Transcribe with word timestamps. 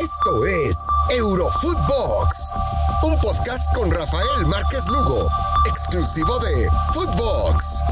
Esto 0.00 0.44
es 0.44 0.86
Eurofootbox, 1.10 2.52
un 3.02 3.18
podcast 3.18 3.72
con 3.74 3.90
Rafael 3.90 4.46
Márquez 4.46 4.86
Lugo, 4.88 5.26
exclusivo 5.70 6.38
de 6.38 6.68
Footbox. 6.92 7.82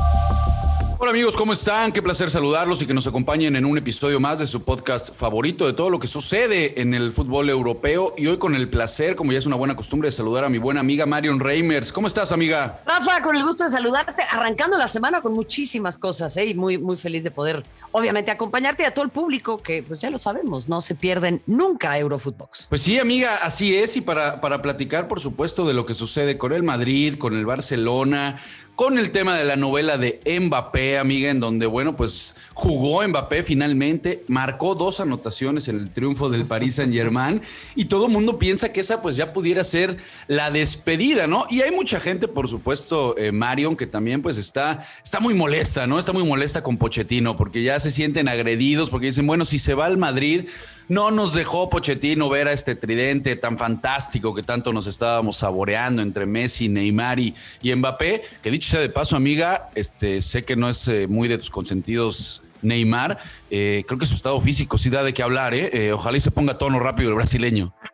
Hola 1.04 1.10
amigos, 1.10 1.36
¿cómo 1.36 1.52
están? 1.52 1.92
Qué 1.92 2.00
placer 2.00 2.30
saludarlos 2.30 2.80
y 2.80 2.86
que 2.86 2.94
nos 2.94 3.06
acompañen 3.06 3.56
en 3.56 3.66
un 3.66 3.76
episodio 3.76 4.20
más 4.20 4.38
de 4.38 4.46
su 4.46 4.62
podcast 4.62 5.14
favorito 5.14 5.66
de 5.66 5.74
todo 5.74 5.90
lo 5.90 5.98
que 5.98 6.06
sucede 6.06 6.80
en 6.80 6.94
el 6.94 7.12
fútbol 7.12 7.50
europeo. 7.50 8.14
Y 8.16 8.26
hoy 8.26 8.38
con 8.38 8.54
el 8.54 8.70
placer, 8.70 9.14
como 9.14 9.30
ya 9.30 9.38
es 9.38 9.44
una 9.44 9.56
buena 9.56 9.76
costumbre, 9.76 10.08
de 10.08 10.12
saludar 10.12 10.44
a 10.44 10.48
mi 10.48 10.56
buena 10.56 10.80
amiga 10.80 11.04
Marion 11.04 11.40
Reimers. 11.40 11.92
¿Cómo 11.92 12.06
estás, 12.06 12.32
amiga? 12.32 12.80
Rafa, 12.86 13.22
con 13.22 13.36
el 13.36 13.42
gusto 13.42 13.64
de 13.64 13.70
saludarte, 13.70 14.22
arrancando 14.30 14.78
la 14.78 14.88
semana 14.88 15.20
con 15.20 15.34
muchísimas 15.34 15.98
cosas, 15.98 16.34
¿eh? 16.38 16.46
Y 16.46 16.54
muy, 16.54 16.78
muy 16.78 16.96
feliz 16.96 17.22
de 17.22 17.30
poder, 17.30 17.66
obviamente, 17.92 18.30
acompañarte 18.30 18.84
y 18.84 18.86
a 18.86 18.94
todo 18.94 19.04
el 19.04 19.10
público, 19.10 19.62
que 19.62 19.82
pues 19.82 20.00
ya 20.00 20.08
lo 20.08 20.16
sabemos, 20.16 20.70
no 20.70 20.80
se 20.80 20.94
pierden 20.94 21.42
nunca 21.44 21.98
Eurofootbox. 21.98 22.68
Pues 22.70 22.80
sí, 22.80 22.98
amiga, 22.98 23.40
así 23.42 23.76
es. 23.76 23.98
Y 23.98 24.00
para, 24.00 24.40
para 24.40 24.62
platicar, 24.62 25.06
por 25.06 25.20
supuesto, 25.20 25.66
de 25.66 25.74
lo 25.74 25.84
que 25.84 25.92
sucede 25.92 26.38
con 26.38 26.54
el 26.54 26.62
Madrid, 26.62 27.18
con 27.18 27.36
el 27.36 27.44
Barcelona, 27.44 28.40
con 28.74 28.98
el 28.98 29.12
tema 29.12 29.36
de 29.36 29.44
la 29.44 29.54
novela 29.54 29.98
de 29.98 30.20
Mbappé, 30.40 30.98
amiga, 30.98 31.30
en 31.30 31.38
donde, 31.38 31.66
bueno, 31.66 31.94
pues 31.94 32.34
jugó 32.54 33.06
Mbappé 33.06 33.44
finalmente, 33.44 34.24
marcó 34.26 34.74
dos 34.74 34.98
anotaciones 34.98 35.68
en 35.68 35.76
el 35.76 35.90
triunfo 35.90 36.28
del 36.28 36.44
Paris 36.44 36.76
Saint 36.76 36.92
Germain 36.92 37.40
y 37.76 37.84
todo 37.84 38.06
el 38.06 38.12
mundo 38.12 38.36
piensa 38.36 38.72
que 38.72 38.80
esa 38.80 39.00
pues 39.00 39.16
ya 39.16 39.32
pudiera 39.32 39.62
ser 39.62 39.98
la 40.26 40.50
despedida, 40.50 41.28
¿no? 41.28 41.46
Y 41.50 41.62
hay 41.62 41.70
mucha 41.70 42.00
gente, 42.00 42.26
por 42.26 42.48
supuesto, 42.48 43.16
eh, 43.16 43.30
Marion, 43.30 43.76
que 43.76 43.86
también 43.86 44.22
pues 44.22 44.38
está, 44.38 44.84
está 45.04 45.20
muy 45.20 45.34
molesta, 45.34 45.86
¿no? 45.86 46.00
Está 46.00 46.12
muy 46.12 46.24
molesta 46.24 46.64
con 46.64 46.76
Pochettino 46.76 47.36
porque 47.36 47.62
ya 47.62 47.78
se 47.78 47.92
sienten 47.92 48.28
agredidos, 48.28 48.90
porque 48.90 49.06
dicen, 49.06 49.26
bueno, 49.26 49.44
si 49.44 49.60
se 49.60 49.74
va 49.74 49.86
al 49.86 49.98
Madrid, 49.98 50.48
no 50.88 51.12
nos 51.12 51.32
dejó 51.32 51.70
Pochettino 51.70 52.28
ver 52.28 52.48
a 52.48 52.52
este 52.52 52.74
tridente 52.74 53.36
tan 53.36 53.56
fantástico 53.56 54.34
que 54.34 54.42
tanto 54.42 54.72
nos 54.72 54.88
estábamos 54.88 55.36
saboreando 55.36 56.02
entre 56.02 56.26
Messi, 56.26 56.68
Neymar 56.68 57.20
y, 57.20 57.34
y 57.62 57.72
Mbappé, 57.72 58.22
que 58.42 58.50
dicho 58.50 58.63
sea 58.70 58.80
de 58.80 58.88
paso, 58.88 59.16
amiga, 59.16 59.70
este, 59.74 60.22
sé 60.22 60.44
que 60.44 60.56
no 60.56 60.68
es 60.68 60.88
eh, 60.88 61.06
muy 61.08 61.28
de 61.28 61.38
tus 61.38 61.50
consentidos 61.50 62.42
Neymar. 62.64 63.18
Eh, 63.50 63.84
creo 63.86 63.98
que 63.98 64.06
su 64.06 64.14
estado 64.14 64.40
físico 64.40 64.78
sí 64.78 64.90
da 64.90 65.04
de 65.04 65.14
qué 65.14 65.22
hablar, 65.22 65.54
¿eh? 65.54 65.70
¿eh? 65.72 65.92
Ojalá 65.92 66.16
y 66.16 66.20
se 66.20 66.30
ponga 66.30 66.58
tono 66.58 66.80
rápido 66.80 67.10
el 67.10 67.14
brasileño. 67.14 67.74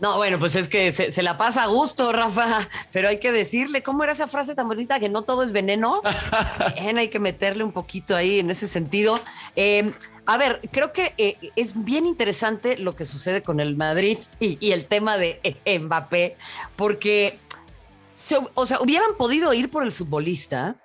No, 0.00 0.16
bueno, 0.16 0.40
pues 0.40 0.56
es 0.56 0.68
que 0.68 0.90
se, 0.90 1.22
la 1.22 1.38
pasa 1.38 1.62
a 1.62 1.66
gusto, 1.66 2.12
Rafa, 2.12 2.68
pero 2.92 3.08
hay 3.08 3.20
que 3.20 3.30
decirle, 3.30 3.82
¿cómo 3.82 4.02
era 4.02 4.12
esa 4.12 4.26
frase 4.26 4.56
tan 4.56 4.66
bonita 4.66 4.98
que 4.98 5.08
no 5.08 5.22
todo 5.22 5.44
es 5.44 5.52
veneno? 5.52 6.00
hay 6.96 7.08
que 7.08 7.20
meterle 7.20 7.62
un 7.62 7.70
poquito 7.70 8.16
ahí 8.16 8.40
en 8.40 8.50
ese 8.50 8.66
sentido. 8.66 9.20
a 10.26 10.36
ver, 10.36 10.60
creo 10.72 10.92
que 10.92 11.14
es 11.54 11.84
bien 11.84 12.06
interesante 12.06 12.78
lo 12.78 12.96
que 12.96 13.04
sucede 13.04 13.42
con 13.42 13.60
el 13.60 13.76
Madrid 13.76 14.18
y, 14.40 14.58
y 14.58 14.72
el 14.72 14.86
tema 14.86 15.16
de 15.16 15.40
Mbappé, 15.64 16.36
porque 16.74 17.38
o 18.54 18.66
sea, 18.66 18.80
hubieran 18.80 19.16
podido 19.16 19.52
ir 19.54 19.70
por 19.70 19.84
el 19.84 19.92
futbolista 19.92 20.76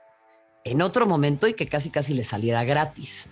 en 0.64 0.82
otro 0.82 1.06
momento 1.06 1.48
y 1.48 1.54
que 1.54 1.68
casi 1.68 1.90
casi 1.90 2.14
le 2.14 2.24
saliera 2.24 2.64
gratis. 2.64 3.28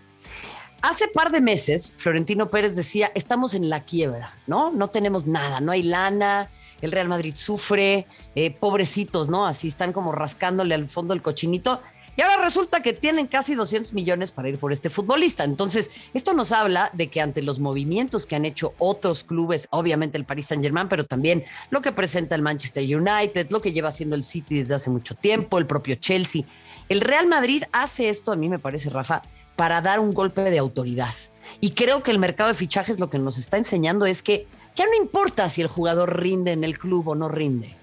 Hace 0.81 1.07
par 1.07 1.31
de 1.31 1.39
meses, 1.39 1.93
Florentino 1.97 2.49
Pérez 2.49 2.75
decía, 2.75 3.11
estamos 3.15 3.53
en 3.53 3.69
la 3.69 3.85
quiebra, 3.85 4.35
¿no? 4.47 4.69
No 4.69 4.89
tenemos 4.89 5.25
nada, 5.25 5.61
no 5.61 5.71
hay 5.71 5.81
lana, 5.83 6.49
el 6.83 6.91
Real 6.91 7.07
Madrid 7.07 7.33
sufre, 7.33 8.05
eh, 8.35 8.51
pobrecitos, 8.51 9.29
¿no? 9.29 9.47
Así 9.47 9.69
están 9.69 9.93
como 9.93 10.11
rascándole 10.11 10.75
al 10.75 10.89
fondo 10.89 11.13
el 11.13 11.21
cochinito. 11.21 11.81
Y 12.17 12.21
ahora 12.21 12.43
resulta 12.43 12.81
que 12.81 12.91
tienen 12.91 13.25
casi 13.25 13.55
200 13.55 13.93
millones 13.93 14.33
para 14.33 14.49
ir 14.49 14.59
por 14.59 14.73
este 14.73 14.89
futbolista. 14.89 15.45
Entonces, 15.45 15.89
esto 16.13 16.33
nos 16.33 16.51
habla 16.51 16.91
de 16.93 17.07
que 17.07 17.21
ante 17.21 17.41
los 17.41 17.59
movimientos 17.59 18.25
que 18.25 18.35
han 18.35 18.43
hecho 18.43 18.73
otros 18.79 19.23
clubes, 19.23 19.67
obviamente 19.71 20.17
el 20.17 20.25
Paris 20.25 20.47
Saint-Germain, 20.47 20.89
pero 20.89 21.05
también 21.05 21.45
lo 21.69 21.81
que 21.81 21.93
presenta 21.93 22.35
el 22.35 22.41
Manchester 22.41 22.83
United, 22.83 23.47
lo 23.49 23.61
que 23.61 23.71
lleva 23.71 23.87
haciendo 23.87 24.15
el 24.15 24.23
City 24.23 24.57
desde 24.57 24.75
hace 24.75 24.89
mucho 24.89 25.15
tiempo, 25.15 25.57
el 25.57 25.66
propio 25.66 25.95
Chelsea, 25.95 26.43
el 26.89 26.99
Real 26.99 27.27
Madrid 27.27 27.63
hace 27.72 28.09
esto, 28.09 28.33
a 28.33 28.35
mí 28.35 28.49
me 28.49 28.59
parece, 28.59 28.89
Rafa, 28.89 29.23
para 29.55 29.81
dar 29.81 30.01
un 30.01 30.13
golpe 30.13 30.41
de 30.41 30.59
autoridad. 30.59 31.13
Y 31.61 31.72
creo 31.72 32.03
que 32.03 32.11
el 32.11 32.19
mercado 32.19 32.49
de 32.49 32.55
fichajes 32.55 32.99
lo 32.99 33.09
que 33.09 33.19
nos 33.19 33.38
está 33.38 33.57
enseñando 33.57 34.05
es 34.05 34.22
que 34.22 34.47
ya 34.75 34.85
no 34.85 34.95
importa 34.95 35.50
si 35.50 35.61
el 35.61 35.67
jugador 35.67 36.19
rinde 36.19 36.51
en 36.51 36.63
el 36.63 36.78
club 36.78 37.09
o 37.09 37.16
no 37.16 37.29
rinde. 37.29 37.75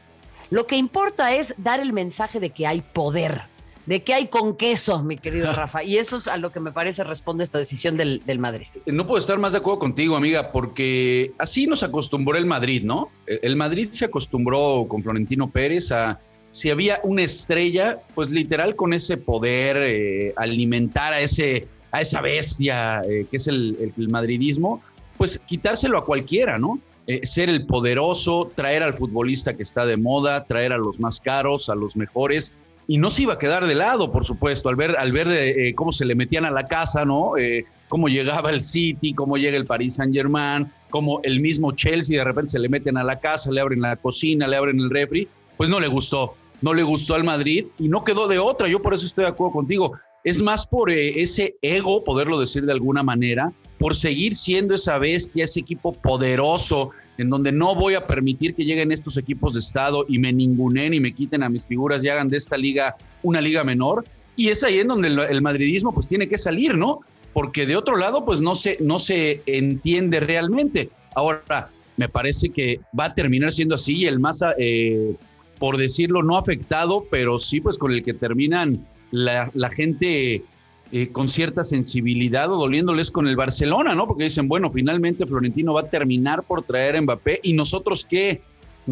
Lo 0.50 0.66
que 0.66 0.76
importa 0.76 1.34
es 1.34 1.54
dar 1.58 1.80
el 1.80 1.92
mensaje 1.92 2.40
de 2.40 2.50
que 2.50 2.66
hay 2.66 2.82
poder 2.82 3.42
de 3.86 4.04
qué 4.04 4.14
hay 4.14 4.28
con 4.28 4.56
queso, 4.56 5.02
mi 5.02 5.16
querido 5.16 5.52
Rafa. 5.52 5.82
Y 5.82 5.96
eso 5.96 6.18
es 6.18 6.28
a 6.28 6.36
lo 6.36 6.52
que 6.52 6.60
me 6.60 6.70
parece 6.70 7.02
responde 7.02 7.42
esta 7.42 7.58
decisión 7.58 7.96
del, 7.96 8.22
Madrid. 8.38 8.68
No 8.86 9.04
puedo 9.04 9.18
estar 9.18 9.36
más 9.38 9.50
de 9.50 9.58
acuerdo 9.58 9.80
contigo, 9.80 10.14
amiga, 10.14 10.52
porque 10.52 11.32
así 11.38 11.66
nos 11.66 11.82
acostumbró 11.82 12.38
el 12.38 12.46
Madrid, 12.46 12.84
¿no? 12.84 13.10
El 13.26 13.56
Madrid 13.56 13.88
se 13.90 14.04
acostumbró 14.04 14.86
con 14.88 15.02
Florentino 15.02 15.50
Pérez 15.50 15.90
a 15.90 16.20
si 16.52 16.70
había 16.70 17.00
una 17.02 17.22
estrella, 17.22 17.98
pues 18.14 18.30
literal 18.30 18.76
con 18.76 18.92
ese 18.92 19.16
poder, 19.16 19.76
eh, 19.78 20.34
alimentar 20.36 21.12
a, 21.12 21.20
ese, 21.20 21.66
a 21.90 22.00
esa 22.00 22.20
bestia 22.20 23.02
eh, 23.02 23.26
que 23.30 23.36
es 23.36 23.48
el, 23.48 23.92
madridismo, 24.08 24.82
pues 25.20 25.38
quitárselo 25.46 25.98
a 25.98 26.04
cualquiera, 26.06 26.58
¿no? 26.58 26.80
Eh, 27.06 27.26
ser 27.26 27.50
el 27.50 27.66
poderoso, 27.66 28.50
traer 28.54 28.82
al 28.82 28.94
futbolista 28.94 29.54
que 29.54 29.62
está 29.62 29.84
de 29.84 29.98
moda, 29.98 30.46
traer 30.46 30.72
a 30.72 30.78
los 30.78 30.98
más 30.98 31.20
caros, 31.20 31.68
a 31.68 31.74
los 31.74 31.94
mejores, 31.94 32.54
y 32.86 32.96
no 32.96 33.10
se 33.10 33.24
iba 33.24 33.34
a 33.34 33.38
quedar 33.38 33.66
de 33.66 33.74
lado, 33.74 34.12
por 34.12 34.24
supuesto, 34.24 34.70
al 34.70 34.76
ver, 34.76 34.96
al 34.96 35.12
ver 35.12 35.28
eh, 35.30 35.74
cómo 35.74 35.92
se 35.92 36.06
le 36.06 36.14
metían 36.14 36.46
a 36.46 36.50
la 36.50 36.66
casa, 36.68 37.04
¿no? 37.04 37.36
Eh, 37.36 37.66
cómo 37.90 38.08
llegaba 38.08 38.48
el 38.48 38.64
City, 38.64 39.12
cómo 39.12 39.36
llega 39.36 39.58
el 39.58 39.66
Paris 39.66 39.96
Saint 39.96 40.14
Germain, 40.14 40.72
cómo 40.88 41.20
el 41.22 41.40
mismo 41.40 41.72
Chelsea 41.72 42.16
de 42.16 42.24
repente 42.24 42.52
se 42.52 42.58
le 42.58 42.70
meten 42.70 42.96
a 42.96 43.04
la 43.04 43.20
casa, 43.20 43.52
le 43.52 43.60
abren 43.60 43.82
la 43.82 43.96
cocina, 43.96 44.48
le 44.48 44.56
abren 44.56 44.80
el 44.80 44.88
refri, 44.88 45.28
pues 45.58 45.68
no 45.68 45.80
le 45.80 45.88
gustó, 45.88 46.34
no 46.62 46.72
le 46.72 46.82
gustó 46.82 47.14
al 47.14 47.24
Madrid 47.24 47.66
y 47.78 47.90
no 47.90 48.04
quedó 48.04 48.26
de 48.26 48.38
otra. 48.38 48.68
Yo 48.68 48.80
por 48.80 48.94
eso 48.94 49.04
estoy 49.04 49.24
de 49.24 49.30
acuerdo 49.32 49.52
contigo. 49.52 49.92
Es 50.24 50.40
más 50.40 50.66
por 50.66 50.90
eh, 50.90 51.20
ese 51.20 51.56
ego, 51.60 52.04
poderlo 52.04 52.40
decir 52.40 52.64
de 52.64 52.72
alguna 52.72 53.02
manera, 53.02 53.52
por 53.80 53.94
seguir 53.94 54.36
siendo 54.36 54.74
esa 54.74 54.98
bestia, 54.98 55.44
ese 55.44 55.60
equipo 55.60 55.94
poderoso, 55.94 56.90
en 57.16 57.30
donde 57.30 57.50
no 57.50 57.74
voy 57.74 57.94
a 57.94 58.06
permitir 58.06 58.54
que 58.54 58.66
lleguen 58.66 58.92
estos 58.92 59.16
equipos 59.16 59.54
de 59.54 59.60
Estado 59.60 60.04
y 60.06 60.18
me 60.18 60.34
ningunen 60.34 60.92
y 60.92 61.00
me 61.00 61.14
quiten 61.14 61.42
a 61.42 61.48
mis 61.48 61.64
figuras 61.64 62.04
y 62.04 62.10
hagan 62.10 62.28
de 62.28 62.36
esta 62.36 62.58
liga 62.58 62.94
una 63.22 63.40
liga 63.40 63.64
menor. 63.64 64.04
Y 64.36 64.48
es 64.48 64.62
ahí 64.64 64.80
en 64.80 64.88
donde 64.88 65.08
el, 65.08 65.40
madridismo 65.40 65.94
pues 65.94 66.06
tiene 66.06 66.28
que 66.28 66.36
salir, 66.36 66.76
¿no? 66.76 67.00
Porque 67.32 67.64
de 67.64 67.74
otro 67.76 67.96
lado 67.96 68.26
pues 68.26 68.42
no 68.42 68.54
se, 68.54 68.76
no 68.82 68.98
se 68.98 69.40
entiende 69.46 70.20
realmente. 70.20 70.90
Ahora, 71.14 71.70
me 71.96 72.10
parece 72.10 72.50
que 72.50 72.80
va 72.98 73.06
a 73.06 73.14
terminar 73.14 73.50
siendo 73.50 73.76
así 73.76 73.96
y 73.96 74.04
el 74.04 74.20
más, 74.20 74.44
eh, 74.58 75.14
por 75.58 75.78
decirlo, 75.78 76.22
no 76.22 76.36
afectado, 76.36 77.06
pero 77.10 77.38
sí 77.38 77.62
pues 77.62 77.78
con 77.78 77.92
el 77.92 78.02
que 78.02 78.12
terminan 78.12 78.86
la, 79.10 79.50
la 79.54 79.70
gente 79.70 80.44
eh, 80.92 81.12
con 81.12 81.28
cierta 81.28 81.62
sensibilidad 81.62 82.50
o 82.50 82.56
doliéndoles 82.56 83.12
con 83.12 83.28
el 83.28 83.36
Barcelona, 83.36 83.94
¿no? 83.94 84.08
Porque 84.08 84.24
dicen, 84.24 84.48
bueno, 84.48 84.72
finalmente 84.72 85.24
Florentino 85.24 85.72
va 85.72 85.82
a 85.82 85.88
terminar 85.88 86.42
por 86.42 86.62
traer 86.62 86.96
a 86.96 87.00
Mbappé 87.00 87.38
y 87.44 87.52
nosotros 87.52 88.04
qué, 88.10 88.42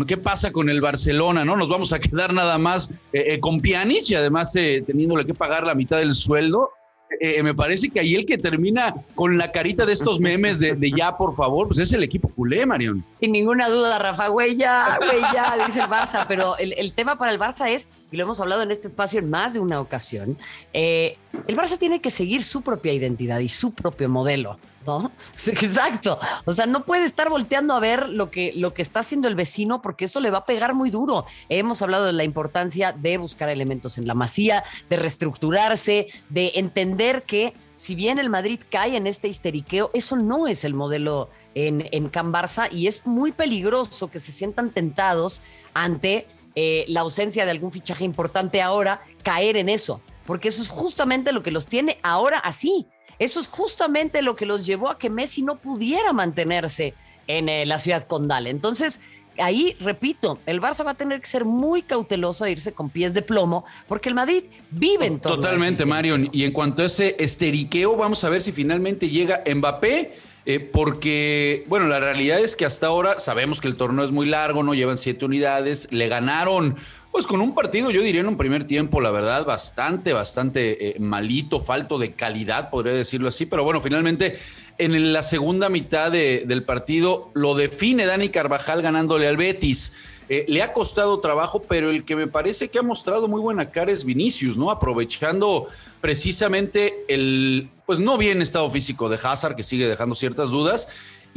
¿qué 0.06 0.16
pasa 0.16 0.53
con 0.53 0.70
el 0.70 0.81
Barcelona, 0.81 1.44
no? 1.44 1.56
Nos 1.56 1.69
vamos 1.69 1.92
a 1.92 1.98
quedar 1.98 2.32
nada 2.32 2.56
más 2.56 2.92
eh, 3.12 3.34
eh, 3.34 3.41
con 3.41 3.60
Pjanic 3.60 4.09
y 4.10 4.14
además 4.14 4.53
teniéndole 4.53 5.26
que 5.26 5.34
pagar 5.34 5.66
la 5.66 5.75
mitad 5.75 5.97
del 5.97 6.14
sueldo. 6.14 6.70
Me 7.42 7.53
parece 7.53 7.88
que 7.88 7.98
ahí 7.98 8.15
el 8.15 8.26
que 8.26 8.38
termina 8.38 8.94
con 9.16 9.38
la 9.38 9.50
carita 9.50 9.84
de 9.84 9.94
estos 9.94 10.20
memes 10.20 10.60
de, 10.60 10.92
ya, 10.97 11.16
por 11.16 11.34
favor, 11.34 11.66
pues 11.66 11.80
es 11.80 11.92
el 11.92 12.04
equipo 12.04 12.28
culé, 12.28 12.65
Marion. 12.65 13.04
Sin 13.12 13.32
ninguna 13.32 13.69
duda, 13.69 13.98
Rafa, 13.98 14.28
güey, 14.28 14.56
ya, 14.56 14.98
güey, 14.98 15.20
ya, 15.34 15.56
dice 15.66 15.80
el 15.80 15.86
Barça, 15.86 16.26
pero 16.28 16.56
el, 16.59 16.92
tema 16.92 17.19
para 17.19 17.32
el 17.32 17.41
Barça 17.41 17.69
es, 17.69 17.88
y 18.12 18.16
lo 18.16 18.22
hemos 18.22 18.41
hablado 18.41 18.62
en 18.62 18.70
este 18.70 18.86
espacio 18.86 19.19
en 19.19 19.30
más 19.30 19.54
de 19.54 19.59
una 19.59 19.80
ocasión, 19.80 20.38
eh, 20.72 21.16
el 21.47 21.56
Barça 21.56 21.78
tiene 21.78 22.00
que 22.00 22.11
seguir 22.11 22.43
su 22.43 22.62
propia 22.62 22.93
identidad 22.93 23.41
y 23.41 23.49
su 23.49 23.72
propio 23.72 24.09
modelo. 24.09 24.59
¿no? 24.87 25.12
Exacto. 25.47 26.19
O 26.44 26.53
sea, 26.53 26.66
no 26.66 26.84
puede 26.84 27.04
estar 27.04 27.28
volteando 27.28 27.75
a 27.75 27.80
ver 27.80 28.09
lo 28.09 28.30
que, 28.30 28.53
lo 28.57 28.72
que 28.75 28.83
está 28.83 29.01
haciendo 29.01 29.28
el 29.28 29.34
vecino 29.34 29.83
porque 29.83 30.07
eso 30.07 30.21
le 30.21 30.30
va 30.30 30.39
a 30.39 30.47
pegar 30.47 30.75
muy 30.75 30.91
duro. 30.91 31.27
Hemos 31.48 31.83
hablado 31.83 32.07
de 32.07 32.13
la 32.13 32.25
importancia 32.25 32.92
de 32.92 33.19
buscar 33.19 33.48
elementos 33.51 33.98
en 33.98 34.07
la 34.07 34.15
masía, 34.15 34.65
de 34.89 34.97
reestructurarse, 34.97 36.09
de 36.30 36.53
entender 36.54 37.22
que 37.22 37.54
si 37.74 37.95
bien 37.95 38.19
el 38.19 38.31
Madrid 38.31 38.60
cae 38.71 38.97
en 38.97 39.07
este 39.07 39.28
histeriqueo, 39.28 39.91
eso 39.95 40.16
no 40.16 40.48
es 40.48 40.65
el 40.65 40.74
modelo 40.74 41.28
en, 41.54 41.89
en 41.92 42.09
Can 42.09 42.33
Barça 42.33 42.69
y 42.72 42.86
es 42.89 43.07
muy 43.07 43.33
peligroso 43.33 44.10
que 44.10 44.21
se 44.21 44.33
sientan 44.33 44.71
tentados 44.71 45.42
ante 45.74 46.27
eh, 46.60 46.84
la 46.89 47.03
ausencia 47.03 47.45
de 47.45 47.53
algún 47.53 47.71
fichaje 47.71 48.04
importante 48.04 48.60
ahora, 48.63 49.01
caer 49.22 49.57
en 49.57 49.69
eso, 49.69 50.01
porque 50.28 50.48
eso 50.48 50.60
es 50.60 50.69
justamente 50.69 51.33
lo 51.33 51.42
que 51.42 51.51
los 51.51 51.66
tiene 51.66 51.98
ahora 52.04 52.39
así 52.39 52.86
eso 53.19 53.41
es 53.41 53.48
justamente 53.48 54.22
lo 54.22 54.36
que 54.36 54.47
los 54.47 54.65
llevó 54.66 54.91
a 54.91 54.98
que 54.98 55.10
Messi 55.10 55.42
no 55.42 55.57
pudiera 55.57 56.13
mantenerse 56.13 56.95
en 57.27 57.48
eh, 57.48 57.66
la 57.66 57.78
ciudad 57.78 58.04
condal. 58.04 58.47
Entonces, 58.47 59.01
ahí, 59.39 59.77
repito, 59.80 60.39
el 60.47 60.60
Barça 60.60 60.86
va 60.86 60.92
a 60.92 60.95
tener 60.95 61.21
que 61.21 61.27
ser 61.27 61.45
muy 61.45 61.83
cauteloso 61.83 62.45
a 62.45 62.51
irse 62.51 62.72
con 62.72 62.91
pies 62.91 63.15
de 63.15 63.22
plomo, 63.22 63.65
porque 63.89 64.09
el 64.09 64.15
Madrid 64.15 64.45
vive 64.71 65.07
en 65.07 65.19
todo. 65.19 65.36
Totalmente, 65.36 65.84
Marion. 65.84 66.28
Y 66.33 66.45
en 66.45 66.53
cuanto 66.53 66.83
a 66.83 66.86
ese 66.86 67.16
esteriqueo, 67.19 67.97
vamos 67.97 68.22
a 68.22 68.28
ver 68.28 68.41
si 68.41 68.53
finalmente 68.53 69.09
llega 69.09 69.42
Mbappé 69.53 70.13
eh, 70.47 70.60
porque, 70.60 71.65
bueno, 71.66 71.89
la 71.89 72.01
realidad 72.01 72.39
es 72.39 72.57
que 72.57 72.65
hasta 72.65 72.86
ahora 72.86 73.21
sabemos 73.21 73.60
que 73.60 73.69
el 73.69 73.77
torneo 73.77 74.04
es 74.04 74.13
muy 74.13 74.27
largo, 74.27 74.63
no 74.63 74.72
llevan 74.72 74.97
siete 74.97 75.27
unidades, 75.27 75.89
le 75.91 76.09
ganaron, 76.09 76.74
pues 77.18 77.26
con 77.26 77.41
un 77.41 77.53
partido, 77.53 77.91
yo 77.91 78.00
diría 78.00 78.20
en 78.20 78.28
un 78.28 78.36
primer 78.36 78.62
tiempo, 78.62 79.00
la 79.00 79.10
verdad, 79.10 79.44
bastante, 79.44 80.12
bastante 80.12 80.91
eh, 80.91 81.00
malito, 81.00 81.60
falto 81.60 81.98
de 81.98 82.12
calidad, 82.12 82.70
podría 82.70 82.92
decirlo 82.92 83.26
así, 83.26 83.44
pero 83.44 83.65
bueno, 83.65 83.80
finalmente 83.80 84.38
en 84.78 85.12
la 85.12 85.24
segunda 85.24 85.68
mitad 85.68 86.12
del 86.12 86.62
partido 86.62 87.32
lo 87.34 87.56
define 87.56 88.06
Dani 88.06 88.28
Carvajal 88.28 88.82
ganándole 88.82 89.26
al 89.26 89.36
Betis. 89.36 89.94
Eh, 90.28 90.44
le 90.47 90.62
ha 90.62 90.72
costado 90.72 91.18
trabajo, 91.18 91.60
pero 91.60 91.91
el 91.91 92.04
que 92.04 92.15
me 92.15 92.28
parece 92.28 92.68
que 92.68 92.78
ha 92.78 92.82
mostrado 92.82 93.26
muy 93.26 93.41
buena 93.41 93.72
cara 93.72 93.91
es 93.91 94.04
Vinicius, 94.04 94.56
¿no? 94.56 94.71
Aprovechando 94.71 95.66
precisamente 96.00 97.04
el, 97.09 97.68
pues 97.84 97.98
no 97.98 98.16
bien 98.16 98.42
estado 98.42 98.71
físico 98.71 99.09
de 99.09 99.18
Hazard, 99.21 99.56
que 99.56 99.64
sigue 99.64 99.88
dejando 99.88 100.14
ciertas 100.14 100.50
dudas, 100.50 100.86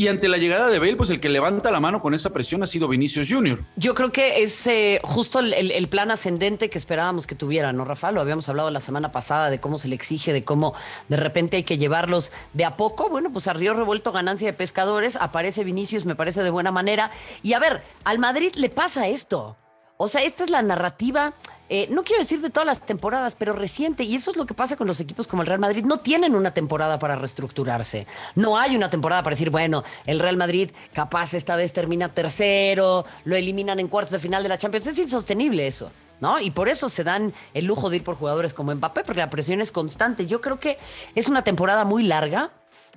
y 0.02 0.08
ante 0.08 0.28
la 0.28 0.38
llegada 0.38 0.68
de 0.70 0.80
Bale, 0.80 0.96
pues 0.96 1.12
el 1.12 1.20
que 1.20 1.30
levanta 1.30 1.70
la 1.70 1.80
mano 1.80 2.02
con 2.02 2.16
esa 2.16 2.32
presión 2.32 2.64
ha 2.64 2.66
sido 2.66 2.88
Vinicius 2.88 3.28
Junior. 3.30 3.64
Yo 3.76 3.94
creo 3.94 4.12
que 4.12 4.42
es 4.42 4.66
eh, 4.66 5.00
justo 5.04 5.38
el, 5.38 5.88
plan 5.90 6.10
ascendente 6.10 6.72
que 6.72 6.80
esperábamos 6.80 7.28
que 7.28 7.36
tuviera, 7.36 7.72
¿no, 7.72 7.86
Rafa? 7.86 8.12
Lo 8.12 8.20
habíamos 8.20 8.50
hablado 8.50 8.72
la 8.72 8.82
semana 8.82 9.12
pasada 9.12 9.52
de 9.52 9.60
cómo 9.60 9.78
se 9.78 9.88
le 9.90 9.94
exige, 9.94 10.34
de 10.34 10.44
cómo 10.44 10.74
de 11.08 11.18
repente 11.18 11.58
hay 11.58 11.64
que 11.64 11.78
llevarlos 11.78 12.32
de 12.54 12.66
a 12.66 12.78
poco. 12.78 13.10
Bueno, 13.10 13.32
pues 13.32 13.48
a 13.48 13.54
Río 13.54 13.76
Revuelto, 13.76 14.12
ganancia 14.12 14.48
de 14.48 14.54
pescadores, 14.54 15.18
aparece 15.18 15.64
Vinicius, 15.64 16.06
me 16.06 16.16
parece 16.16 16.42
de 16.42 16.50
buena 16.50 16.72
manera. 16.72 17.12
Y 17.44 17.54
a 17.54 17.60
ver, 17.60 17.84
al 18.04 18.18
Madrid 18.18 18.54
le 18.56 18.70
pasa 18.70 19.08
esto. 19.08 19.56
O 19.98 20.08
sea, 20.08 20.24
esta 20.24 20.44
es 20.44 20.50
la 20.50 20.64
narrativa 20.64 21.36
eh, 21.74 21.88
no 21.90 22.04
quiero 22.04 22.22
decir 22.22 22.42
de 22.42 22.50
todas 22.50 22.68
las 22.68 22.86
temporadas, 22.86 23.36
pero 23.40 23.54
reciente, 23.54 24.04
y 24.04 24.14
eso 24.14 24.32
es 24.32 24.36
lo 24.36 24.46
que 24.46 24.54
pasa 24.54 24.76
con 24.76 24.88
los 24.88 25.00
equipos 25.00 25.26
como 25.26 25.42
el 25.42 25.48
Real 25.48 25.62
Madrid, 25.62 25.86
no 25.86 26.00
tienen 26.00 26.36
una 26.36 26.54
temporada 26.54 27.00
para 27.00 27.16
reestructurarse. 27.16 28.08
No 28.36 28.58
hay 28.58 28.76
una 28.76 28.90
temporada 28.90 29.24
para 29.24 29.36
decir, 29.36 29.52
bueno, 29.52 29.82
el 30.06 30.20
Real 30.20 30.36
Madrid 30.36 30.72
capaz 30.92 31.34
esta 31.34 31.56
vez 31.56 31.72
termina 31.72 32.10
tercero, 32.10 33.06
lo 33.24 33.38
eliminan 33.38 33.80
en 33.80 33.88
cuartos 33.88 34.12
de 34.12 34.20
final 34.20 34.44
de 34.44 34.50
la 34.50 34.58
Champions. 34.58 34.88
Es 34.88 35.00
insostenible 35.00 35.66
eso. 35.66 35.90
¿No? 36.20 36.40
Y 36.42 36.52
por 36.52 36.68
eso 36.68 36.88
se 36.88 37.04
dan 37.04 37.34
el 37.54 37.66
lujo 37.66 37.90
de 37.90 37.96
ir 37.96 38.04
por 38.04 38.16
jugadores 38.16 38.54
como 38.54 38.76
Mbappé, 38.76 39.06
porque 39.06 39.22
la 39.22 39.30
presión 39.30 39.60
es 39.62 39.72
constante. 39.72 40.28
Yo 40.28 40.40
creo 40.40 40.60
que 40.60 40.78
es 41.16 41.30
una 41.30 41.44
temporada 41.44 41.84
muy 41.84 42.04
larga 42.04 42.52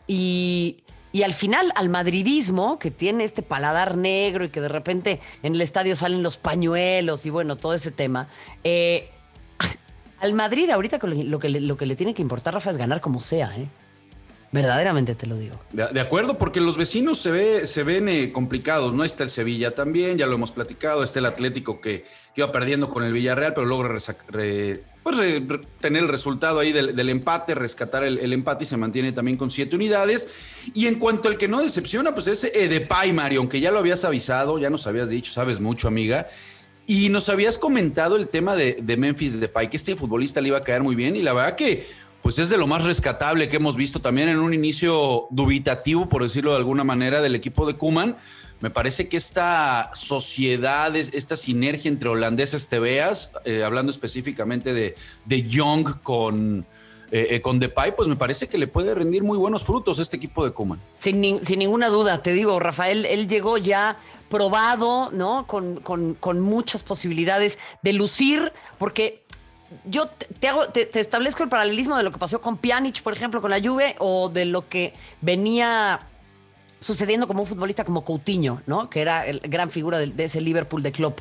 y, 0.07 0.84
y 1.15 1.23
al 1.23 1.33
final, 1.33 1.73
al 1.77 1.91
madridismo, 1.91 2.81
que 2.81 2.91
tiene 2.91 3.23
este 3.23 3.43
paladar 3.43 3.97
negro 3.97 4.45
y 4.45 4.49
que 4.49 4.61
de 4.61 4.69
repente 4.69 5.21
en 5.45 5.55
el 5.55 5.61
estadio 5.61 5.95
salen 5.95 6.25
los 6.25 6.39
pañuelos 6.39 7.25
y 7.25 7.31
bueno, 7.31 7.55
todo 7.55 7.73
ese 7.73 7.93
tema, 7.93 8.27
eh, 8.65 9.11
al 10.21 10.33
Madrid 10.33 10.69
ahorita 10.71 10.99
lo 11.07 11.39
que, 11.39 11.49
lo 11.51 11.77
que 11.77 11.87
le 11.87 11.95
tiene 11.95 12.15
que 12.15 12.23
importar, 12.23 12.55
Rafa, 12.55 12.71
es 12.71 12.79
ganar 12.79 13.01
como 13.01 13.21
sea, 13.21 13.57
¿eh? 13.57 13.69
Verdaderamente 14.55 15.17
te 15.17 15.27
lo 15.27 15.37
digo. 15.37 15.59
De, 15.73 16.01
acuerdo, 16.01 16.39
porque 16.39 16.61
los 16.61 16.77
vecinos 16.77 17.19
se, 17.19 17.33
ve, 17.33 17.67
se 17.67 17.83
ven 17.83 18.09
eh, 18.09 18.31
complicados. 18.31 18.95
No 18.95 19.03
está 19.03 19.25
el 19.25 19.31
Sevilla 19.31 19.75
también, 19.75 20.17
ya 20.17 20.27
lo 20.27 20.37
hemos 20.37 20.53
platicado. 20.53 21.03
Está 21.03 21.19
el 21.19 21.27
Atlético 21.27 21.81
que, 21.81 22.05
iba 22.37 22.53
perdiendo 22.53 22.89
con 22.89 23.03
el 23.03 23.13
Villarreal, 23.13 23.53
pero 23.53 23.67
logra 23.67 23.99
pues, 25.03 25.43
tener 25.81 26.03
el 26.05 26.09
resultado 26.09 26.61
ahí 26.61 26.71
del, 26.71 27.09
empate, 27.09 27.57
rescatar 27.57 28.05
el, 28.05 28.33
empate 28.33 28.63
y 28.63 28.67
se 28.69 28.77
mantiene 28.77 29.11
también 29.11 29.37
con 29.37 29.51
siete 29.51 29.75
unidades. 29.75 30.29
Y 30.73 30.87
en 30.87 31.01
cuanto 31.01 31.29
al 31.29 31.37
que 31.37 31.49
no 31.49 31.61
decepciona, 31.61 32.15
pues 32.15 32.29
es 32.29 32.43
de 32.43 32.81
Pay 32.81 33.13
Mario, 33.13 33.41
aunque 33.41 33.59
ya 33.59 33.73
lo 33.73 33.81
habías 33.81 34.05
avisado, 34.05 34.61
ya 34.61 34.71
nos 34.71 34.87
habías 34.87 35.09
dicho, 35.09 35.33
sabes 35.33 35.59
mucho, 35.59 35.89
amiga. 35.89 36.29
Y 36.87 37.09
nos 37.09 37.29
habías 37.29 37.59
comentado 37.59 38.15
el 38.15 38.29
tema 38.29 38.55
de, 38.55 38.77
de 38.81 38.97
Memphis 38.97 39.41
Depay, 39.41 39.69
que 39.69 39.79
este 39.79 39.97
futbolista 39.97 40.41
le 40.41 40.49
iba 40.49 40.59
a 40.59 40.63
caer 40.63 40.85
muy 40.85 40.95
bien. 40.95 41.17
Y 41.17 41.23
la 41.23 41.33
verdad 41.33 41.57
que 41.57 41.85
pues 42.25 42.39
es 42.39 42.49
de 42.49 42.57
lo 42.57 42.67
más 42.67 42.83
rescatable 42.83 43.51
que 43.51 43.57
hemos 43.57 43.77
visto 43.77 44.01
también 44.01 44.31
en 44.31 44.39
un 44.39 44.55
inicio 44.55 45.29
dubitativo, 45.31 46.09
por 46.09 46.23
decirlo 46.23 46.53
de 46.53 46.57
alguna 46.57 46.83
manera, 46.83 47.21
del 47.21 47.35
equipo 47.35 47.67
de 47.67 47.75
Kuman. 47.75 48.17
Me 48.61 48.71
parece 48.71 49.11
que 49.11 49.19
esta 49.19 49.91
sociedad, 49.93 50.97
esta 50.97 51.37
sinergia 51.37 51.91
entre 51.91 52.09
holandeses 52.09 52.69
tebeas, 52.69 53.31
eh, 53.45 53.63
hablando 53.63 53.91
específicamente 53.91 54.73
de, 54.73 54.95
de 55.27 55.43
Young 55.43 56.01
con, 56.03 56.65
eh, 57.11 57.43
eh, 57.45 57.59
Depay, 57.59 57.95
pues 57.95 58.09
me 58.09 58.17
parece 58.17 58.49
que 58.49 58.57
le 58.57 58.69
puede 58.69 58.95
rendir 58.95 59.23
muy 59.23 59.37
buenos 59.37 59.63
frutos 59.63 59.99
a 59.99 60.03
este 60.03 60.17
equipo 60.17 60.47
de 60.47 60.53
Kuman. 60.53 60.81
Sin, 60.97 61.45
sin, 61.45 61.59
ninguna 61.59 61.89
duda, 61.89 62.23
te 62.23 62.33
digo, 62.33 62.59
Rafael, 62.59 63.05
él 63.05 63.29
llegó 63.29 63.59
ya 63.59 63.99
probado, 64.31 65.11
¿no? 65.13 65.47
Con, 65.47 65.77
con, 65.77 66.15
con 66.15 66.41
muchas 66.41 66.83
posibilidades 66.83 67.59
de 67.83 67.93
lucir, 67.93 68.51
porque 68.79 69.24
yo 69.85 70.09
te, 70.09 70.49
hago, 70.49 70.69
te, 70.69 70.89
establezco 70.99 71.43
el 71.43 71.49
paralelismo 71.49 71.97
de 71.97 72.03
lo 72.03 72.13
que 72.13 72.19
pasó 72.19 72.41
con 72.41 72.57
Pjanic, 72.57 73.03
por 73.03 73.13
ejemplo, 73.13 73.41
con 73.41 73.51
la 73.51 73.61
Juve, 73.61 73.97
o 73.99 74.29
de 74.29 74.45
lo 74.45 74.69
que 74.69 74.95
venía 75.21 76.01
sucediendo 76.81 77.27
como 77.27 77.43
un 77.43 77.47
futbolista 77.47 77.85
como 77.85 78.05
Coutinho, 78.05 78.63
¿no? 78.67 78.91
Que 78.91 79.01
era 79.01 79.27
el 79.27 79.41
gran 79.41 79.71
figura 79.71 79.99
de, 79.99 80.25
ese 80.25 80.41
Liverpool 80.41 80.83
de 80.83 80.93
Klopp. 80.93 81.21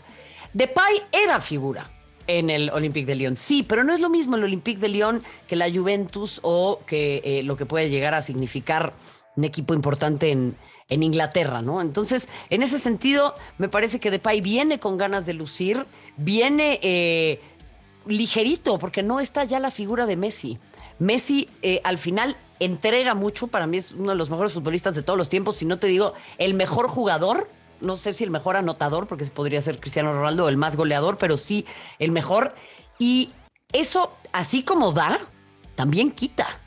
Depay 0.54 1.02
era 1.12 1.40
figura 1.40 1.90
en 2.28 2.50
el 2.50 2.70
Olympique 2.70 3.06
de 3.06 3.16
Lyon, 3.16 3.36
sí, 3.36 3.64
pero 3.64 3.84
no 3.84 3.94
es 3.94 4.00
lo 4.00 4.10
mismo 4.10 4.36
el 4.36 4.44
Olympique 4.44 4.80
de 4.80 4.90
Lyon 4.90 5.24
que 5.48 5.56
la 5.56 5.72
Juventus 5.72 6.40
o 6.44 6.82
que 6.86 7.22
eh, 7.24 7.44
lo 7.44 7.56
que 7.58 7.66
puede 7.66 7.90
llegar 7.90 8.14
a 8.14 8.22
significar 8.22 8.94
un 9.36 9.44
equipo 9.46 9.74
importante 9.74 10.32
en, 10.32 10.56
en 10.90 11.04
Inglaterra, 11.04 11.62
¿no? 11.62 11.82
Entonces, 11.82 12.28
en 12.50 12.62
ese 12.62 12.80
sentido, 12.80 13.36
me 13.58 13.70
parece 13.70 14.00
que 14.00 14.12
Depay 14.12 14.42
viene 14.42 14.80
con 14.80 14.98
ganas 14.98 15.26
de 15.26 15.34
lucir, 15.34 15.86
viene 16.18 16.80
eh, 16.84 17.42
ligerito, 18.06 18.80
porque 18.80 19.04
no 19.04 19.20
está 19.20 19.44
ya 19.44 19.60
la 19.60 19.72
figura 19.72 20.06
de 20.06 20.18
Messi. 20.18 20.60
Messi 21.00 21.50
eh, 21.62 21.82
al 21.84 21.98
final 21.98 22.36
entrega 22.60 23.14
mucho, 23.14 23.48
para 23.48 23.68
mí 23.68 23.78
es 23.78 23.92
uno 23.92 24.12
de 24.12 24.16
los 24.16 24.30
mejores 24.30 24.54
futbolistas 24.54 24.96
de 24.96 25.04
todos 25.04 25.18
los 25.18 25.30
tiempos, 25.30 25.58
si 25.58 25.66
no 25.66 25.80
te 25.80 25.88
digo 25.88 26.14
el 26.38 26.54
mejor 26.54 26.88
jugador, 26.88 27.50
no 27.82 27.96
sé 27.96 28.14
si 28.14 28.24
el 28.24 28.32
mejor 28.32 28.56
anotador, 28.56 29.08
porque 29.08 29.26
podría 29.26 29.62
ser 29.62 29.80
Cristiano 29.80 30.14
Ronaldo, 30.14 30.48
el 30.48 30.58
más 30.58 30.76
goleador, 30.76 31.18
pero 31.18 31.38
sí 31.38 31.66
el 32.00 32.12
mejor. 32.12 32.56
Y 32.98 33.32
eso, 33.74 34.16
así 34.32 34.64
como 34.64 34.94
da, 34.94 35.20
también 35.76 36.12
quita. 36.12 36.63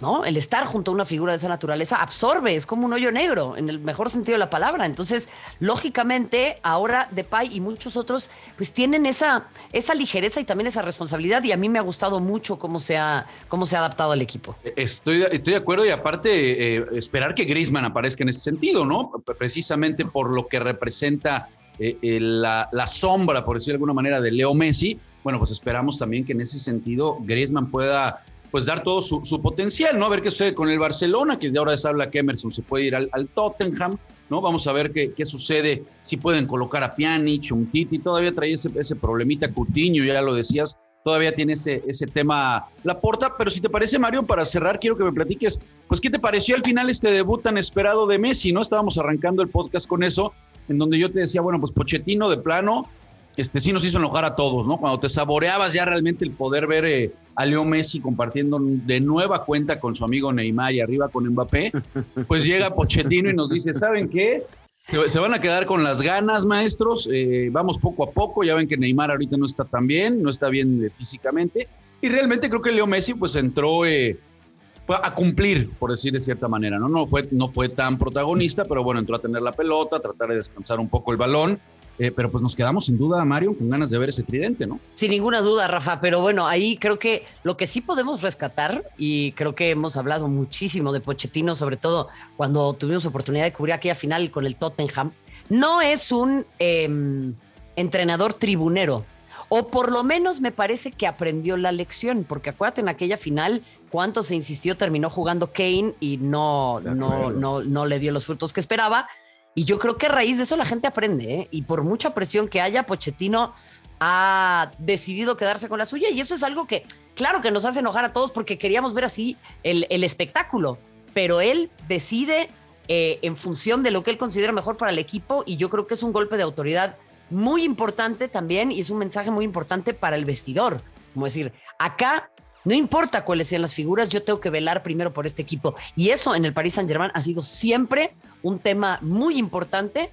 ¿No? 0.00 0.24
El 0.24 0.36
estar 0.36 0.64
junto 0.64 0.90
a 0.90 0.94
una 0.94 1.04
figura 1.04 1.32
de 1.32 1.36
esa 1.36 1.48
naturaleza 1.48 1.96
absorbe, 1.96 2.54
es 2.54 2.66
como 2.66 2.86
un 2.86 2.92
hoyo 2.92 3.12
negro, 3.12 3.56
en 3.56 3.68
el 3.68 3.80
mejor 3.80 4.10
sentido 4.10 4.34
de 4.34 4.38
la 4.38 4.50
palabra. 4.50 4.86
Entonces, 4.86 5.28
lógicamente, 5.58 6.58
ahora 6.62 7.08
Depay 7.10 7.54
y 7.54 7.60
muchos 7.60 7.96
otros, 7.96 8.30
pues 8.56 8.72
tienen 8.72 9.06
esa, 9.06 9.48
esa 9.72 9.94
ligereza 9.94 10.40
y 10.40 10.44
también 10.44 10.66
esa 10.68 10.82
responsabilidad. 10.82 11.42
Y 11.44 11.52
a 11.52 11.56
mí 11.56 11.68
me 11.68 11.78
ha 11.78 11.82
gustado 11.82 12.20
mucho 12.20 12.58
cómo 12.58 12.80
se 12.80 12.96
ha, 12.96 13.26
cómo 13.48 13.66
se 13.66 13.76
ha 13.76 13.80
adaptado 13.80 14.12
al 14.12 14.22
equipo. 14.22 14.56
Estoy, 14.76 15.22
estoy 15.30 15.52
de 15.52 15.56
acuerdo 15.56 15.84
y 15.86 15.90
aparte, 15.90 16.76
eh, 16.76 16.84
esperar 16.92 17.34
que 17.34 17.44
Griezmann 17.44 17.84
aparezca 17.84 18.22
en 18.22 18.30
ese 18.30 18.40
sentido, 18.40 18.84
¿no? 18.84 19.10
Precisamente 19.38 20.04
por 20.04 20.30
lo 20.30 20.48
que 20.48 20.58
representa 20.58 21.48
eh, 21.78 22.18
la, 22.20 22.68
la 22.72 22.86
sombra, 22.86 23.44
por 23.44 23.56
decir 23.56 23.72
de 23.72 23.76
alguna 23.76 23.92
manera, 23.92 24.20
de 24.20 24.30
Leo 24.30 24.54
Messi. 24.54 24.98
Bueno, 25.22 25.38
pues 25.38 25.50
esperamos 25.50 25.98
también 25.98 26.24
que 26.24 26.32
en 26.32 26.40
ese 26.40 26.58
sentido 26.58 27.18
Griezmann 27.20 27.70
pueda 27.70 28.24
pues 28.50 28.66
dar 28.66 28.82
todo 28.82 29.00
su, 29.00 29.42
potencial, 29.42 29.98
¿no? 29.98 30.06
A 30.06 30.08
ver 30.08 30.22
qué 30.22 30.30
sucede 30.30 30.54
con 30.54 30.68
el 30.68 30.78
Barcelona, 30.78 31.38
que 31.38 31.50
de 31.50 31.58
ahora 31.58 31.76
se 31.76 31.88
habla 31.88 32.10
que 32.10 32.18
Emerson 32.18 32.50
se 32.50 32.62
puede 32.62 32.86
ir 32.86 32.94
al, 32.94 33.28
Tottenham, 33.34 33.96
¿no? 34.28 34.40
Vamos 34.40 34.66
a 34.66 34.72
ver 34.72 34.92
qué, 34.92 35.12
qué, 35.12 35.24
sucede, 35.24 35.84
si 36.00 36.16
pueden 36.16 36.46
colocar 36.46 36.82
a 36.82 36.94
Pjanic, 36.94 37.52
un 37.52 37.70
todavía 38.02 38.34
trae 38.34 38.52
ese, 38.52 38.70
ese 38.74 38.96
problemita 38.96 39.52
Cutiño, 39.52 40.04
ya 40.04 40.20
lo 40.20 40.34
decías, 40.34 40.78
todavía 41.04 41.34
tiene 41.34 41.54
ese, 41.54 41.82
ese 41.86 42.06
tema 42.06 42.66
la 42.84 43.00
porta, 43.00 43.34
pero 43.36 43.50
si 43.50 43.60
te 43.60 43.70
parece, 43.70 43.98
Mario, 43.98 44.24
para 44.24 44.44
cerrar, 44.44 44.78
quiero 44.78 44.96
que 44.96 45.04
me 45.04 45.12
platiques, 45.12 45.60
pues, 45.88 46.00
¿qué 46.00 46.10
te 46.10 46.18
pareció 46.18 46.56
al 46.56 46.62
final 46.62 46.90
este 46.90 47.10
debut 47.10 47.42
tan 47.42 47.56
esperado 47.56 48.06
de 48.06 48.18
Messi, 48.18 48.52
¿no? 48.52 48.62
Estábamos 48.62 48.98
arrancando 48.98 49.42
el 49.42 49.48
podcast 49.48 49.86
con 49.86 50.02
eso, 50.02 50.32
en 50.68 50.78
donde 50.78 50.98
yo 50.98 51.10
te 51.10 51.20
decía, 51.20 51.40
bueno, 51.40 51.60
pues 51.60 51.72
Pochettino 51.72 52.28
de 52.28 52.36
plano, 52.36 52.88
este, 53.36 53.60
sí 53.60 53.72
nos 53.72 53.84
hizo 53.84 53.98
enojar 53.98 54.24
a 54.24 54.34
todos, 54.34 54.66
¿no? 54.66 54.78
Cuando 54.78 55.00
te 55.00 55.08
saboreabas 55.08 55.72
ya 55.72 55.84
realmente 55.84 56.24
el 56.24 56.32
poder 56.32 56.66
ver 56.66 56.84
eh, 56.84 57.12
a 57.34 57.46
Leo 57.46 57.64
Messi 57.64 58.00
compartiendo 58.00 58.58
de 58.60 59.00
nueva 59.00 59.44
cuenta 59.44 59.78
con 59.80 59.94
su 59.94 60.04
amigo 60.04 60.32
Neymar 60.32 60.74
y 60.74 60.80
arriba 60.80 61.08
con 61.08 61.26
Mbappé, 61.26 61.72
pues 62.28 62.44
llega 62.44 62.74
Pochettino 62.74 63.30
y 63.30 63.34
nos 63.34 63.48
dice, 63.50 63.72
¿saben 63.72 64.08
qué? 64.08 64.44
Se, 64.82 65.20
van 65.20 65.34
a 65.34 65.40
quedar 65.40 65.66
con 65.66 65.84
las 65.84 66.02
ganas, 66.02 66.46
maestros. 66.46 67.08
Eh, 67.12 67.48
vamos 67.52 67.78
poco 67.78 68.02
a 68.02 68.10
poco. 68.10 68.42
Ya 68.42 68.54
ven 68.54 68.66
que 68.66 68.76
Neymar 68.76 69.10
ahorita 69.10 69.36
no 69.36 69.46
está 69.46 69.64
tan 69.64 69.86
bien, 69.86 70.22
no 70.22 70.30
está 70.30 70.48
bien 70.48 70.84
eh, 70.84 70.90
físicamente. 70.90 71.68
Y 72.00 72.08
realmente 72.08 72.48
creo 72.48 72.62
que 72.62 72.72
Leo 72.72 72.86
Messi 72.86 73.14
pues 73.14 73.36
entró 73.36 73.82
a 73.84 75.14
cumplir, 75.14 75.70
por 75.78 75.90
decir 75.90 76.12
de 76.12 76.20
cierta 76.20 76.48
manera. 76.48 76.78
¿no? 76.78 76.88
No, 76.88 77.06
fue, 77.06 77.28
no 77.30 77.46
fue 77.46 77.68
tan 77.68 77.98
protagonista, 77.98 78.64
pero 78.64 78.82
bueno, 78.82 79.00
entró 79.00 79.16
a 79.16 79.20
tener 79.20 79.42
la 79.42 79.52
pelota, 79.52 79.96
a 79.96 80.00
tratar 80.00 80.30
de 80.30 80.36
descansar 80.36 80.80
un 80.80 80.88
poco 80.88 81.12
el 81.12 81.18
balón 81.18 81.60
eh, 82.00 82.10
pero 82.10 82.30
pues 82.30 82.42
nos 82.42 82.56
quedamos 82.56 82.86
sin 82.86 82.96
duda, 82.96 83.22
Mario, 83.26 83.54
con 83.54 83.68
ganas 83.68 83.90
de 83.90 83.98
ver 83.98 84.08
ese 84.08 84.22
tridente, 84.22 84.66
¿no? 84.66 84.80
Sin 84.94 85.10
ninguna 85.10 85.42
duda, 85.42 85.68
Rafa, 85.68 86.00
pero 86.00 86.22
bueno, 86.22 86.46
ahí 86.46 86.78
creo 86.78 86.98
que 86.98 87.26
lo 87.42 87.58
que 87.58 87.66
sí 87.66 87.82
podemos 87.82 88.22
rescatar, 88.22 88.90
y 88.96 89.32
creo 89.32 89.54
que 89.54 89.68
hemos 89.68 89.98
hablado 89.98 90.26
muchísimo 90.26 90.94
de 90.94 91.00
Pochettino, 91.00 91.54
sobre 91.54 91.76
todo 91.76 92.08
cuando 92.38 92.72
tuvimos 92.72 93.04
oportunidad 93.04 93.44
de 93.44 93.52
cubrir 93.52 93.74
aquella 93.74 93.94
final 93.94 94.30
con 94.30 94.46
el 94.46 94.56
Tottenham, 94.56 95.12
no 95.50 95.82
es 95.82 96.10
un 96.10 96.46
em, 96.58 97.34
entrenador 97.76 98.32
tribunero. 98.32 99.04
O 99.50 99.68
por 99.68 99.92
lo 99.92 100.02
menos 100.02 100.40
me 100.40 100.52
parece 100.52 100.92
que 100.92 101.06
aprendió 101.06 101.58
la 101.58 101.70
lección, 101.70 102.24
porque 102.26 102.48
acuérdate 102.48 102.80
en 102.80 102.88
aquella 102.88 103.18
final 103.18 103.60
cuánto 103.90 104.22
se 104.22 104.34
insistió, 104.34 104.74
terminó 104.74 105.10
jugando 105.10 105.52
Kane 105.52 105.92
y 106.00 106.16
no, 106.16 106.80
no, 106.80 107.30
no, 107.30 107.62
no 107.62 107.84
le 107.84 107.98
dio 107.98 108.10
los 108.10 108.24
frutos 108.24 108.54
que 108.54 108.60
esperaba. 108.60 109.06
Y 109.54 109.64
yo 109.64 109.78
creo 109.78 109.98
que 109.98 110.06
a 110.06 110.10
raíz 110.10 110.36
de 110.36 110.44
eso 110.44 110.56
la 110.56 110.64
gente 110.64 110.86
aprende, 110.86 111.34
¿eh? 111.34 111.48
y 111.50 111.62
por 111.62 111.82
mucha 111.82 112.14
presión 112.14 112.48
que 112.48 112.60
haya, 112.60 112.84
Pochettino 112.84 113.52
ha 114.00 114.72
decidido 114.78 115.36
quedarse 115.36 115.68
con 115.68 115.78
la 115.78 115.84
suya 115.84 116.08
y 116.08 116.20
eso 116.20 116.34
es 116.34 116.42
algo 116.42 116.66
que, 116.66 116.86
claro 117.14 117.42
que 117.42 117.50
nos 117.50 117.66
hace 117.66 117.80
enojar 117.80 118.04
a 118.04 118.12
todos 118.12 118.32
porque 118.32 118.58
queríamos 118.58 118.94
ver 118.94 119.04
así 119.04 119.36
el, 119.62 119.84
espectáculo, 120.04 120.78
pero 121.12 121.40
él 121.42 121.70
decide 121.86 122.48
eh, 122.88 123.18
en 123.22 123.36
función 123.36 123.82
de 123.82 123.90
lo 123.90 124.02
que 124.02 124.10
él 124.10 124.18
considera 124.18 124.52
mejor 124.52 124.78
para 124.78 124.90
el 124.90 124.98
equipo 124.98 125.42
y 125.46 125.56
yo 125.56 125.68
creo 125.68 125.86
que 125.86 125.94
es 125.94 126.02
un 126.02 126.12
golpe 126.12 126.38
de 126.38 126.44
autoridad 126.44 126.96
muy 127.28 127.62
importante 127.62 128.28
también 128.28 128.72
y 128.72 128.80
es 128.80 128.88
un 128.88 128.98
mensaje 128.98 129.30
muy 129.30 129.44
importante 129.44 129.92
para 129.92 130.16
el 130.16 130.24
vestidor. 130.24 130.82
Como 131.12 131.26
decir, 131.26 131.52
acá 131.78 132.30
no 132.64 132.74
importa 132.74 133.24
cuáles 133.24 133.48
sean 133.48 133.62
las 133.62 133.74
figuras, 133.74 134.08
yo 134.08 134.22
tengo 134.22 134.40
que 134.40 134.50
velar 134.50 134.82
primero 134.82 135.12
por 135.12 135.26
este 135.26 135.42
equipo. 135.42 135.74
Y 135.94 136.10
eso 136.10 136.34
en 136.34 136.44
el 136.44 136.52
Paris 136.52 136.74
Saint 136.74 136.88
Germain 136.88 137.10
ha 137.14 137.22
sido 137.22 137.42
siempre 137.42 138.12
un 138.42 138.58
tema 138.58 138.98
muy 139.02 139.38
importante 139.38 140.10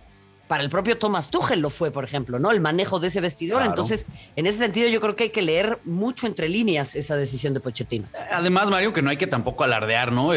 para 0.47 0.63
el 0.63 0.69
propio 0.69 0.97
Thomas 0.97 1.29
Tuchel 1.29 1.59
lo 1.59 1.69
fue, 1.69 1.91
por 1.91 2.03
ejemplo, 2.03 2.39
¿no? 2.39 2.51
El 2.51 2.61
manejo 2.61 2.99
de 2.99 3.07
ese 3.07 3.21
vestidor. 3.21 3.63
Entonces, 3.65 4.05
en 4.35 4.47
ese 4.47 4.59
sentido, 4.59 4.87
yo 4.87 5.01
creo 5.01 5.15
que 5.15 5.25
hay 5.25 5.29
que 5.29 5.41
leer 5.41 5.79
mucho 5.83 6.25
entre 6.25 6.47
líneas 6.47 6.95
esa 6.95 7.15
decisión 7.15 7.53
de 7.53 7.59
Pochettino. 7.59 8.07
Además, 8.31 8.69
Mario, 8.69 8.93
que 8.93 9.01
no 9.01 9.09
hay 9.09 9.17
que 9.17 9.27
tampoco 9.27 9.63
alardear, 9.63 10.11
¿no? 10.13 10.31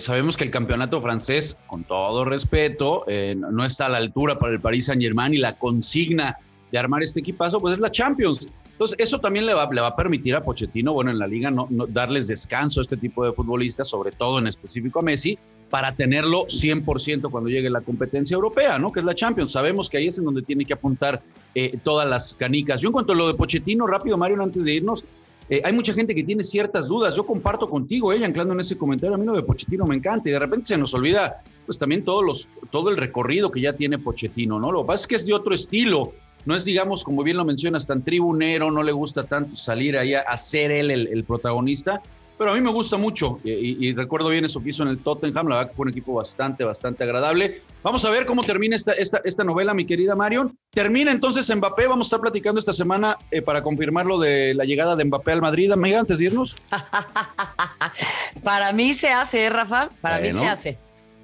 sabemos 0.00 0.36
que 0.36 0.44
el 0.44 0.50
campeonato 0.50 1.00
francés, 1.00 1.56
con 1.66 1.84
todo 1.84 2.24
respeto, 2.24 3.04
eh, 3.06 3.36
no 3.36 3.64
está 3.64 3.86
a 3.86 3.88
la 3.88 3.98
altura 3.98 4.38
para 4.38 4.52
el 4.52 4.60
Paris 4.60 4.86
Saint 4.86 5.00
Germain 5.00 5.32
y 5.32 5.38
la 5.38 5.56
consigna 5.56 6.36
de 6.70 6.78
armar 6.78 7.02
este 7.02 7.20
equipazo, 7.20 7.60
pues 7.60 7.74
es 7.74 7.80
la 7.80 7.90
Champions. 7.90 8.48
Entonces, 8.82 8.98
eso 8.98 9.20
también 9.20 9.46
le 9.46 9.54
va, 9.54 9.68
le 9.72 9.80
va 9.80 9.86
a 9.86 9.94
permitir 9.94 10.34
a 10.34 10.42
Pochettino, 10.42 10.92
bueno, 10.92 11.12
en 11.12 11.18
la 11.20 11.28
liga, 11.28 11.52
no, 11.52 11.68
darles 11.88 12.26
descanso 12.26 12.80
a 12.80 12.82
este 12.82 12.96
tipo 12.96 13.24
de 13.24 13.32
futbolistas, 13.32 13.88
sobre 13.88 14.10
todo 14.10 14.40
en 14.40 14.48
específico 14.48 14.98
a 14.98 15.02
Messi, 15.02 15.38
para 15.70 15.94
tenerlo 15.94 16.46
100% 16.46 17.30
cuando 17.30 17.48
llegue 17.48 17.70
la 17.70 17.80
competencia 17.82 18.34
europea, 18.34 18.80
¿no? 18.80 18.90
Que 18.90 18.98
es 18.98 19.06
la 19.06 19.14
Champions. 19.14 19.52
Sabemos 19.52 19.88
que 19.88 19.98
ahí 19.98 20.08
es 20.08 20.18
en 20.18 20.24
donde 20.24 20.42
tiene 20.42 20.64
que 20.64 20.72
apuntar 20.72 21.22
eh, 21.54 21.78
todas 21.84 22.08
las 22.08 22.34
canicas. 22.34 22.80
Yo 22.80 22.88
en 22.88 22.92
cuanto 22.94 23.12
a 23.12 23.14
lo 23.14 23.28
de 23.28 23.34
Pochettino, 23.34 23.86
rápido, 23.86 24.18
Mario, 24.18 24.42
antes 24.42 24.64
de 24.64 24.74
irnos, 24.74 25.04
eh, 25.48 25.62
hay 25.64 25.72
mucha 25.72 25.92
gente 25.92 26.12
que 26.12 26.24
tiene 26.24 26.42
ciertas 26.42 26.88
dudas. 26.88 27.14
Yo 27.14 27.24
comparto 27.24 27.70
contigo, 27.70 28.12
ella, 28.12 28.26
anclando 28.26 28.52
en 28.52 28.58
ese 28.58 28.76
comentario, 28.76 29.14
a 29.14 29.18
mí 29.18 29.24
lo 29.24 29.36
de 29.36 29.44
Pochettino 29.44 29.86
me 29.86 29.94
encanta 29.94 30.28
y 30.28 30.32
de 30.32 30.40
repente 30.40 30.66
se 30.66 30.76
nos 30.76 30.92
olvida, 30.92 31.44
pues 31.66 31.78
también 31.78 32.02
todos 32.04 32.24
los, 32.24 32.48
todo 32.72 32.90
el 32.90 32.96
recorrido 32.96 33.52
que 33.52 33.60
ya 33.60 33.74
tiene 33.74 34.00
Pochettino, 34.00 34.58
¿no? 34.58 34.72
Lo 34.72 34.82
que 34.82 34.88
pasa 34.88 35.02
es 35.02 35.06
que 35.06 35.14
es 35.14 35.24
de 35.26 35.34
otro 35.34 35.54
estilo 35.54 36.14
no 36.44 36.56
es, 36.56 36.64
digamos, 36.64 37.04
como 37.04 37.22
bien 37.22 37.36
lo 37.36 37.44
mencionas, 37.44 37.86
tan 37.86 38.02
tribunero, 38.02 38.70
no 38.70 38.82
le 38.82 38.92
gusta 38.92 39.22
tanto 39.24 39.56
salir 39.56 39.96
ahí 39.96 40.14
a, 40.14 40.36
ser 40.36 40.70
él 40.70 40.90
el, 40.90 41.24
protagonista, 41.24 42.02
pero 42.38 42.50
a 42.50 42.54
mí 42.54 42.60
me 42.60 42.70
gusta 42.70 42.96
mucho 42.96 43.38
y, 43.44 43.92
recuerdo 43.92 44.28
bien 44.28 44.44
eso 44.44 44.60
que 44.62 44.70
hizo 44.70 44.82
en 44.82 44.88
el 44.88 44.98
Tottenham, 44.98 45.46
la 45.48 45.56
verdad 45.56 45.70
que 45.70 45.76
fue 45.76 45.84
un 45.84 45.90
equipo 45.90 46.14
bastante, 46.14 46.64
bastante 46.64 47.04
agradable. 47.04 47.60
Vamos 47.82 48.04
a 48.04 48.10
ver 48.10 48.26
cómo 48.26 48.42
termina 48.42 48.74
esta, 48.74 48.92
esta, 48.92 49.20
esta 49.24 49.44
novela, 49.44 49.74
mi 49.74 49.84
querida 49.84 50.16
Marion. 50.16 50.56
Termina 50.70 51.12
entonces 51.12 51.54
Mbappé, 51.54 51.86
vamos 51.86 52.06
a 52.06 52.08
estar 52.08 52.20
platicando 52.20 52.58
esta 52.58 52.72
semana 52.72 53.16
eh, 53.30 53.42
para 53.42 53.62
confirmar 53.62 54.06
lo 54.06 54.18
de 54.18 54.54
la 54.54 54.64
llegada 54.64 54.96
de 54.96 55.04
Mbappé 55.04 55.32
al 55.32 55.42
Madrid, 55.42 55.70
amiga, 55.70 56.00
antes 56.00 56.18
de 56.18 56.24
irnos. 56.26 56.56
para 58.42 58.72
mí 58.72 58.94
se 58.94 59.10
hace, 59.10 59.44
¿eh, 59.44 59.50
Rafa, 59.50 59.90
para 60.00 60.18
mí 60.18 60.32
se 60.32 60.46
hace. 60.46 60.78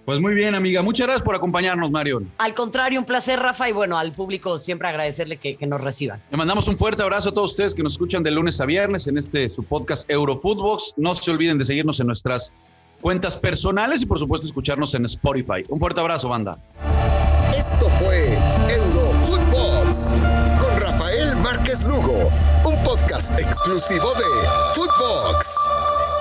Pues 0.08 0.20
muy 0.20 0.32
bien, 0.34 0.54
amiga. 0.54 0.80
Muchas 0.80 1.06
gracias 1.06 1.22
por 1.22 1.34
acompañarnos, 1.34 1.90
Marion. 1.90 2.32
Al 2.38 2.54
contrario, 2.54 2.98
un 2.98 3.04
placer, 3.04 3.38
Rafa, 3.38 3.68
y 3.68 3.72
bueno, 3.72 3.98
al 3.98 4.12
público 4.12 4.58
siempre 4.58 4.88
agradecerle 4.88 5.36
que, 5.36 5.58
nos 5.66 5.82
reciban. 5.82 6.22
Le 6.30 6.38
mandamos 6.38 6.66
un 6.66 6.78
fuerte 6.78 7.02
abrazo 7.02 7.28
a 7.28 7.32
todos 7.34 7.50
ustedes 7.50 7.74
que 7.74 7.82
nos 7.82 7.92
escuchan 7.92 8.22
de 8.22 8.30
lunes 8.30 8.58
a 8.62 8.64
viernes 8.64 9.06
en 9.06 9.18
este 9.18 9.50
su 9.50 9.64
podcast 9.64 10.10
Eurofootbox. 10.10 10.94
No 10.96 11.14
se 11.14 11.30
olviden 11.30 11.58
de 11.58 11.66
seguirnos 11.66 12.00
en 12.00 12.06
nuestras 12.06 12.54
cuentas 13.02 13.36
personales 13.36 14.00
y 14.00 14.06
por 14.06 14.18
supuesto 14.18 14.46
escucharnos 14.46 14.94
en 14.94 15.04
Spotify. 15.04 15.62
Un 15.68 15.78
fuerte 15.78 16.00
abrazo, 16.00 16.30
banda. 16.30 16.56
Esto 17.54 17.86
fue 18.02 18.38
Eurofootbox 18.70 20.14
con 20.58 20.80
Rafael 20.80 21.36
Márquez 21.36 21.84
Lugo, 21.84 22.30
un 22.64 22.82
podcast 22.82 23.38
exclusivo 23.38 24.08
de 24.14 24.48
Footbox. 24.72 26.17